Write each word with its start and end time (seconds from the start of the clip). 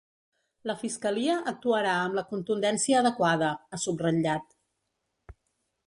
La 0.69 0.75
fiscalia 0.83 1.35
actuarà 1.51 1.91
amb 2.07 2.17
la 2.21 2.25
contundència 2.33 3.05
adequada, 3.05 3.53
ha 3.79 3.83
subratllat. 3.87 4.61